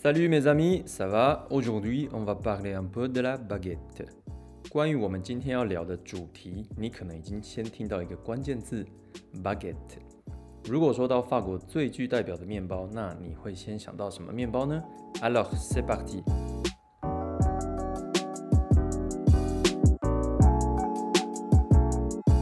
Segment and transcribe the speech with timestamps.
[0.00, 1.48] Salut mes amis, ça va?
[1.50, 4.06] Aujourd'hui, on va parler un peu de la baguette.
[4.70, 8.86] 关于我们今天要聊的主题，你可能已经先听到一个关键字
[9.42, 9.98] baguette。
[10.68, 14.80] 如果说到法国最具代表的面包，那你会先想到什么面包呢
[15.20, 16.22] ？Alors, c'est parti.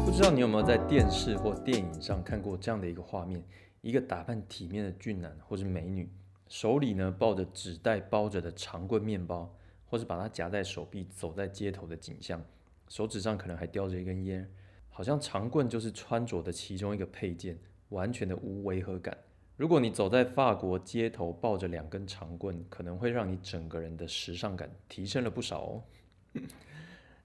[0.05, 3.43] 不知道你有没有在电视或电影上看过这样的一个画面：
[3.81, 6.07] 一个打扮体面的俊男或是美女，
[6.49, 9.53] 手里呢抱着纸袋包着的长棍面包，
[9.89, 12.43] 或是把它夹在手臂走在街头的景象，
[12.89, 14.49] 手指上可能还叼着一根烟，
[14.89, 19.17] 好像长棍就是穿着的其中一个配件，完全的无违和感。
[19.57, 25.83] 如果你走在法国街头抱着两根长棍，可能会让你整个人的时尚感提升了不少哦。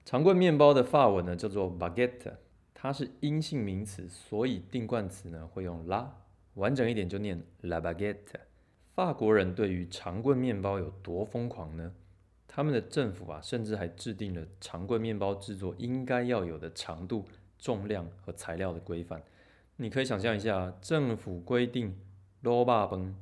[0.04, 2.32] 长棍面包的法文呢叫做 baguette。
[2.74, 6.08] 它是阴性名词，所以定冠词呢会用 la，
[6.54, 8.16] 完整一点就念 la baguette。
[8.94, 11.94] 法国人对于长棍面包有多疯狂呢？
[12.46, 17.24] 他们的政府啊，甚至还制定了长棍面包制作应该要有的长度、
[17.58, 19.22] 重量和材料的规范。
[19.76, 21.98] 你可以想象一下，政府规定
[22.42, 23.16] 肉霸崩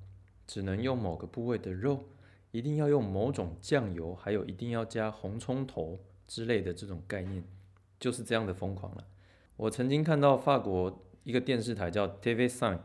[0.45, 2.03] 只能用某个部位的肉，
[2.51, 7.45] 一定要用某种酱油，还有一定要加红葱头之类的这种概念，
[8.01, 9.07] 就是这样的疯狂了。
[9.57, 12.81] 我曾经看到法国一个电视台叫 TV5，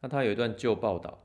[0.00, 1.24] 那它有一段旧报道，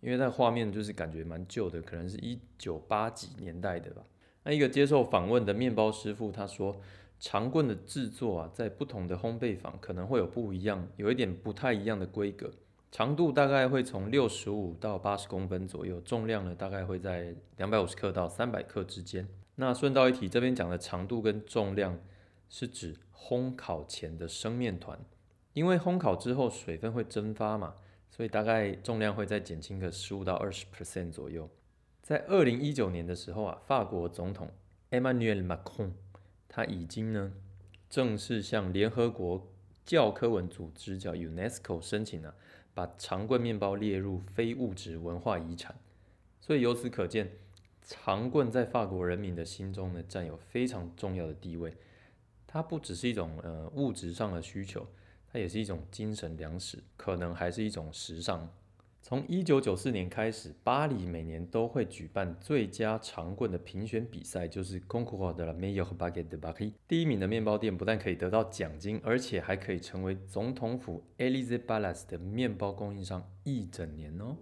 [0.00, 4.02] 因为那画面就是感觉蛮旧的，可能是一九八几年代的吧。
[4.44, 6.80] 那一个接受访问的面包师傅他说，
[7.18, 12.52] 长棍的制作啊，在不同的烘焙坊可能会有不一样，有一点不太一样的规格，
[12.90, 19.26] 长度大概会从六十五到八十公分左右，重量呢大概会在两百五十克到三百克之间。
[19.56, 21.98] 那顺道一提，这边讲的长度跟重量。
[22.48, 24.96] 是指烘烤前的生面团，
[25.52, 27.74] 因为烘烤之后水分会蒸发嘛，
[28.16, 31.46] 所以大概重量会再减轻个十五到二十 percent 左右。
[32.00, 34.50] 在二零一九年的时候啊，法国总统
[34.90, 35.90] Emmanuel Macron
[36.48, 37.34] 他已经呢
[37.90, 39.52] 正式向联合国
[39.84, 42.34] 教科文组织叫 UNESCO 申请了，
[42.72, 45.76] 把长棍面包列入非物质文化遗产。
[46.40, 47.30] 所以由此可见，
[47.82, 51.74] 长棍在法国人民的心中呢占有非常重要的地位。
[52.46, 54.86] 它不只是一种呃物质上的需求，
[55.36, 58.48] 它也是一种精神粮食，可能还是一种时尚。
[59.02, 66.72] 从一九九四年开始，巴黎每年都会举办最佳长棍的评选比赛，就是 Concours de la meilleure baguette de Paris。
[66.88, 74.38] 第一名的面包店不但可以得到奖金，而且还可以成为总统府 Elysee Palace 的面包供应商一整年哦。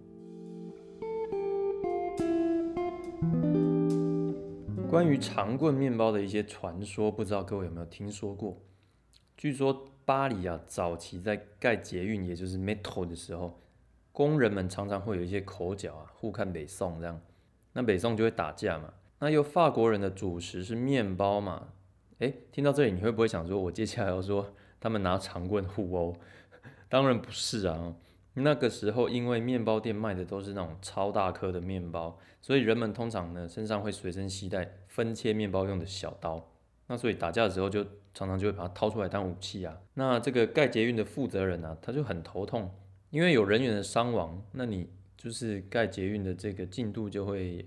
[4.89, 8.63] 关于长棍面包的一些传说，不知道各位有没有听说过？
[9.37, 13.61] 据说巴黎啊，早期在盖捷运，也就是 metro 的时候，
[14.13, 17.21] 工人们常常会有一些口角啊，互看北宋这样，
[17.73, 18.93] 那北宋就会打架嘛。
[19.21, 21.69] 那又法国人的主食是面包嘛？
[22.19, 26.15] 诶，听到这里你会不会想说，我接下来要说 他们拿长棍互殴？
[26.89, 27.97] 当然不是啊。
[28.37, 36.51] 那个时候，因为面包店卖的都是那种超大颗的面包，所以人们通常呢身上会随身携带分切面包用的小刀。
[36.87, 39.81] 那所以打架的时候，就常常就会把它掏出来当武器啊。
[39.95, 42.71] 那这个盖捷运的负责人呢，他就很头痛，
[43.11, 47.67] 因为有人员的伤亡，那你就是盖捷运的这个进度就会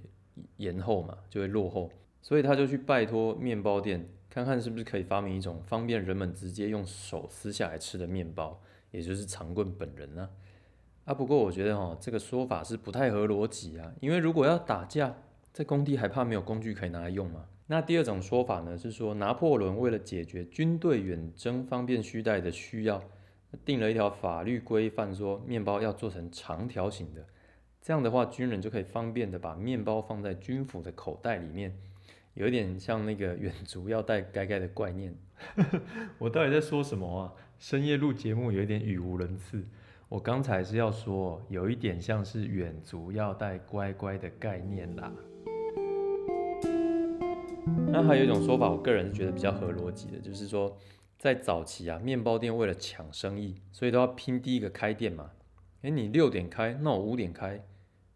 [0.57, 1.91] 延后嘛，就会落后。
[2.22, 8.61] 所以他就去拜托面包店，看看是不是可以发明一种方便人们直接用手撕下来吃的面包，
[8.91, 10.29] 也就是长棍本人呢。
[11.05, 13.94] 啊，不过我觉得哈，这个说法是不太合逻辑啊。
[14.01, 15.16] 因为如果要打架，
[15.53, 17.45] 在工地还怕没有工具可以拿来用吗？
[17.69, 23.03] 那第二种说法呢，是说拿破仑为了解决军队远征方便携带的需要，
[23.66, 27.25] 定了一条法律规范，说面包要做成长条形的。
[27.81, 31.78] 这样的话，军人就可以方便的把面包放在军服的口袋里面，
[32.35, 35.14] 有一点像那个远足要带盖盖的概念。
[36.17, 37.34] 我到底在说什么啊？
[37.59, 39.61] 深夜录节目有一点语无伦次。
[40.08, 45.11] 我刚才是要说，有一点像是远足要带乖乖的概念啦。
[47.85, 50.78] 那还有一种说法，我个人是觉得比较合逻辑的，就是说，
[51.18, 55.32] 在早期啊，面包店为了抢生意，所以都要拼第一个开店嘛。
[55.82, 57.59] 诶，你六点开，那我五点开；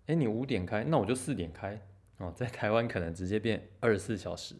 [0.08, 1.80] 诶，你五点开，那我就四点开。
[2.18, 4.56] 哦，在台湾可能直接变二十四小时，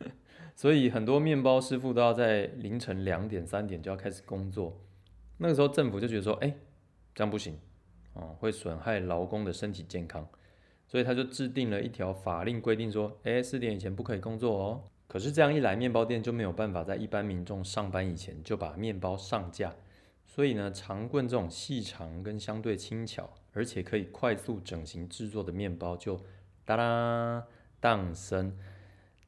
[0.54, 4.78] 所以很多面包师傅都要在凌晨两点、三点就要开始工作。
[5.38, 6.54] 那个时候政府就觉得说，哎，
[7.14, 7.58] 这样不行，
[8.14, 10.28] 哦，会损害劳工的身体健康，
[10.90, 14.82] 所以他就制定了一条法令规定说，哎，四点以前不可以工作哦。
[15.06, 19.72] 可是这样一来，面包店就没有办法在一般民众上班以前就把面包上架，
[20.26, 26.20] 所以呢，长棍这种细长跟相对轻巧，而且可以快速整形制作的面包，就
[26.64, 27.44] 哒啦
[27.78, 28.52] 诞生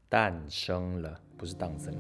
[0.09, 1.95] 诞生了，不是诞生。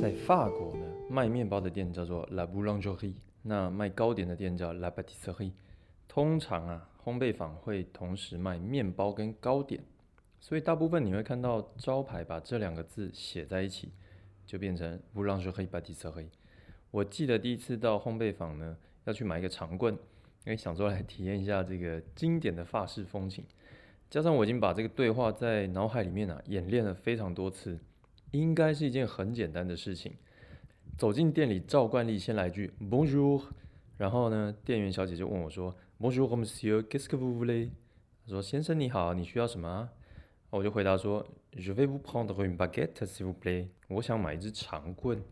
[0.00, 5.52] 在法国呢，卖面包的店叫做 La Boulangerie，那卖糕点的店叫 La Pâtisserie。
[6.08, 9.82] 通常啊，烘焙坊会同时卖面包跟糕点。
[10.40, 13.92] 所以大部分你会看到招牌把这两个字写在一起，
[14.44, 16.28] 就变成不让是黑白底色黑。
[16.90, 19.94] 我记得第一次到烘焙坊呢，要去买一个长棍，
[20.44, 23.44] 因为想说来体验一下这个经典的法式风情。
[24.10, 27.78] 加上我已经把这个对话在脑海里面啊演练了非常多次，
[28.32, 30.12] 应该是一件很简单的事情。
[30.96, 33.42] 走进店里，照惯例先来句 Bonjour，
[33.98, 37.68] 然后呢，店员小姐就问我说 Bonjour Monsieur，qu'est-ce que vous voulez？
[38.24, 39.90] 她说先生你好，你需要什么？
[40.48, 43.68] 我就回答说，Je vais vous prendre une baguette, s'il vous plaît。
[43.88, 45.22] 我想买一支长棍。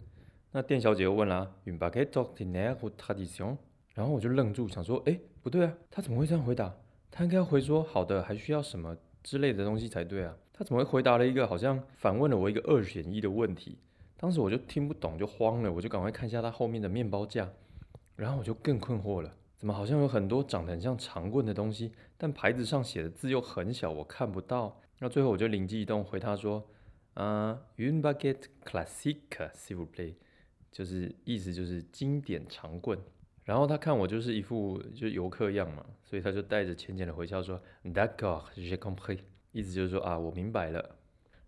[0.52, 3.56] 那店小姐又问啦，Une baguette ordinaire ou tradition？
[3.94, 6.74] 然后我就愣住，想说，哎，不对啊，他怎么会这样回答？
[7.10, 10.36] 他应该要回说，好的，还需要什么之类的东西才对啊。
[10.52, 13.78] 他怎么会回答了一个好像反问了我一个二选一的问题？
[14.16, 17.50] 当时我就听不懂，就慌了，我就赶快看一下他后面的面包架，
[18.16, 24.80] 然后我就更困惑了，怎么好像有很多长得很像长棍的东西，但牌子上写的字又很小，我看不到。
[25.00, 26.64] 那最后我就灵机一动，回他说
[27.14, 30.14] ：“啊，une baguette classique, s'il vous plaît。”
[30.70, 32.98] 就是意思就是经典长棍。
[33.44, 39.18] 然后他看我就是一副就游客样嘛，所以他就带着浅浅的回笑说：“D'accord, j'ai compris。”
[39.52, 40.96] 意思就是说啊，我明白了。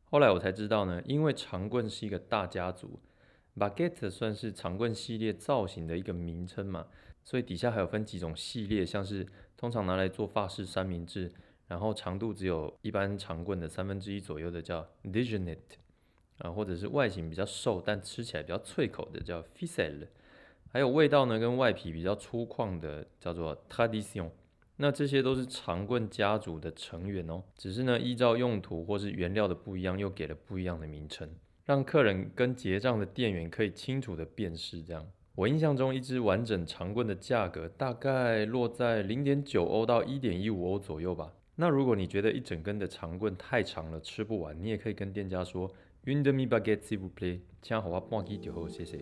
[0.08, 3.00] 后来我才知道呢，因为长棍是一个大家族
[3.58, 6.87] ，baguette 算是长棍系列造型的一个名称嘛，
[7.25, 9.26] 所以底下还有分几种系列，像是
[9.56, 11.32] 通常拿来做法式三明治。
[11.69, 15.58] 然后长度只有一般长棍的三分之一左右的叫 Dijonite，
[16.38, 20.06] 啊，或者是外形比较瘦但吃起来比较脆口的叫 fiselle，
[20.73, 24.31] 还有味道呢跟外皮比较粗犷的叫做 Tradition。
[24.78, 31.28] 那这些都是长棍家族的成员哦，只是呢依照用途或是原料的不一样，又给了不一样的名称，
[31.64, 34.82] 让客人跟结账的店员可以清楚的辨识。
[34.82, 41.32] 这样，我印象中一支完整长棍的价格大概落在零点九欧到一点一五欧左右吧。
[41.56, 45.72] 那如果你觉得一整根的长棍太长了，吃不完，你也可以跟店家说
[46.05, 49.00] u n demi baguette s'il vous plaît，这样好话半斤就好，谢谢。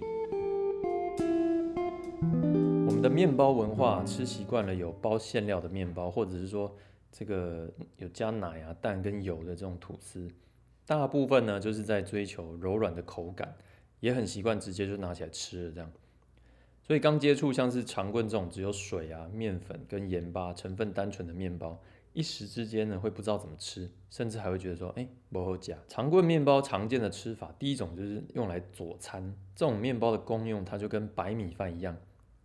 [3.05, 6.75] 的面包文化吃习惯了有包馅料的面包，或者是说
[7.13, 10.27] 这个有加奶啊、蛋跟油的这种吐司，
[10.87, 13.55] 大部分呢就是在追求柔软的口感，
[14.01, 15.93] 也很习惯直接就拿起来吃了这样。
[16.83, 21.79] 所以刚接触像是长棍这种只有水啊、面粉跟盐巴成分单纯的面包。
[22.15, 25.77] 一时之间呢，会不知道怎么吃，甚至还会觉得说，哎，不好夹。
[25.89, 29.37] 长棍面包常见的吃法，第一种就是用来佐餐。
[29.55, 31.97] 这种面包的功用，它就跟白米饭一样，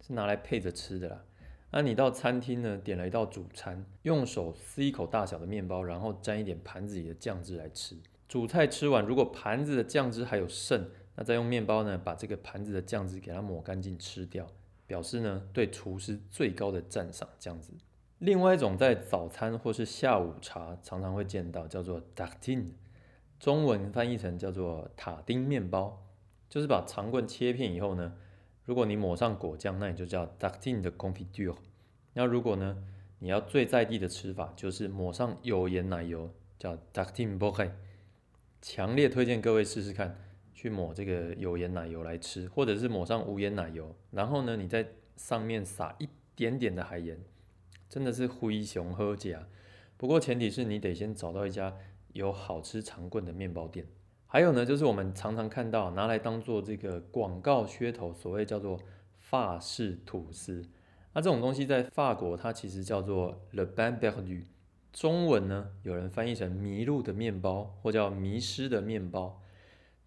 [0.10, 1.24] 是拿来配着吃的啦。
[1.72, 7.96] 那你到餐厅呢，点了一道主餐，用手撕一口大小的面包，然后沾一点盘子里的酱汁来吃。
[8.28, 14.48] 主菜吃完，如果盘子的酱汁还有剩，那再用面包呢，把这个盘子的酱汁给它抹干净吃掉，
[14.88, 17.30] 表示呢对厨师最高的赞赏。
[17.40, 17.74] 这样子。
[18.18, 22.66] 另外一种在早餐或是下午茶常常会见到，叫做 tatin
[23.40, 26.04] 中文翻译成叫做塔丁面包，
[26.50, 28.16] 就是把长棍切片以后呢，
[28.70, 31.56] 如果你抹上果酱，那你就叫 tartine de confiture。
[32.14, 32.78] 那如果呢，
[33.18, 37.74] 你要最在地的吃法，就是抹上有盐奶油，叫 d a c t i n e b o c h e
[38.62, 40.16] 强烈推荐各位试试看，
[40.54, 47.20] 去抹这个有盐奶油来吃，或者是抹上无盐奶油，然后呢，你在上面撒一点点的海盐。
[47.90, 49.48] 真的是灰熊喝甲，
[49.98, 51.76] 不过前提是你得先找到一家
[52.14, 53.88] 有好吃长棍的面包店。
[54.32, 58.80] 还有呢，就是我们常常看到拿来当做这个广告噱头，所谓叫做
[59.18, 60.64] 法式吐司。
[61.14, 64.44] 那这种东西在法国它其实叫做 le pain perdu，
[64.94, 69.42] 中文呢有人翻译成迷路的面包或叫迷失的面包。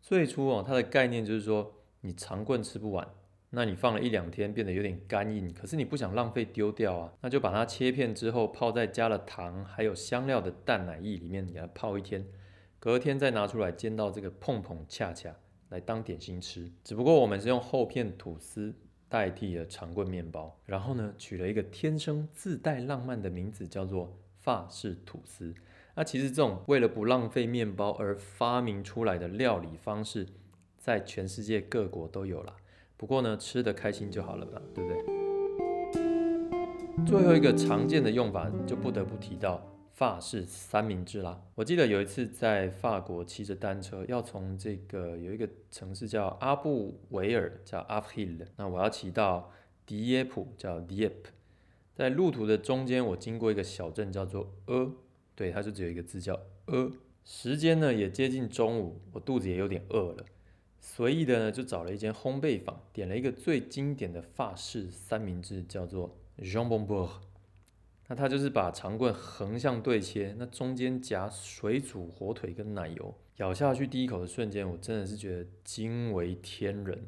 [0.00, 3.04] 最初哦，它的概念就是说你长棍吃不完。
[3.50, 12.24] 那你放了一两天，变得有点干硬，可是你不想浪费丢掉啊，那就把它切片之后泡在加了糖还有香料的淡奶液里面，给它泡一天，
[12.84, 15.32] 隔天再拿出来煎到这个碰碰恰恰
[15.68, 16.68] 来当点心吃。
[16.82, 18.74] 只不过我们是用厚片吐司
[19.08, 25.54] 代替了长棍面包，然后呢取了一个天生自带浪漫的名字，叫做法式吐司。
[25.94, 30.26] 那其实这种为了不浪费面包而发明出来的料理方式，
[30.76, 32.56] 在全世界各国都有了。
[32.96, 35.04] 不过呢，吃的开心就好了吧，对不对？
[37.06, 39.64] 最后一个常见的用法就不得不提到
[40.02, 41.40] 法式三明治啦。
[41.54, 49.52] 我记得有一次在法国骑着单车，要从这个有一个城市叫阿布维尔，叫阿布 hill，那我要骑到
[49.86, 51.30] 迪耶普，叫 Dieppe，
[51.94, 54.90] 在路途的中间，我经过一个小镇叫做呃，
[55.36, 56.90] 对，它就只有一个字叫呃。
[57.24, 60.24] 时间呢也接近中午，我肚子也有点饿了，
[60.80, 67.10] 随意的呢就找了一间烘焙坊，点了一个最经典的法式三明治，叫做 Jambon Beurre。
[68.12, 77.06] 那它就是把长棍横向对切，那中间夹水煮火腿跟奶油，咬下去第一口的瞬间，我真的是觉得惊为天人。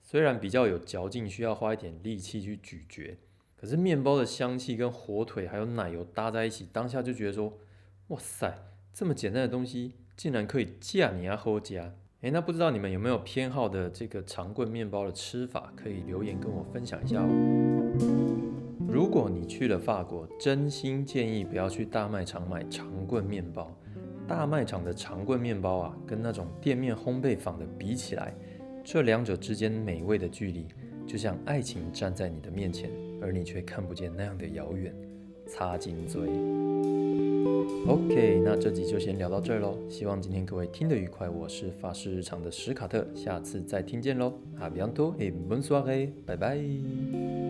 [0.00, 3.18] 虽然比较有嚼劲，需要花一点力气去咀嚼，
[3.54, 7.58] 可是面包的香气跟火腿还有奶油搭在一起，当下就觉得说，
[8.08, 8.62] 哇塞！
[8.94, 11.92] 这么简单的东西，竟然可以架你啊喝加！
[12.22, 18.49] 诶，那不知道你们有没有偏好的这个长棍面包的吃法，可以留言跟我分享一下哦。
[18.92, 23.72] 如果你去了法国，真心建议不要去大卖场买长棍面包。
[24.26, 28.34] 大卖场的长棍面包啊，跟那种店面烘焙坊的比起来，
[28.84, 30.66] 这两者之间美味的距离，
[31.06, 32.90] 就像爱情站在你的面前，
[33.22, 34.92] 而你却看不见那样的遥远。
[35.46, 36.22] 擦金嘴。
[37.86, 39.76] OK，那这集就先聊到这儿喽。
[39.88, 41.28] 希望今天各位听得愉快。
[41.28, 44.32] 我是法式日常的史卡特，下次再听见喽。
[44.60, 47.49] 阿比安托，诶，bonsoir，拜拜。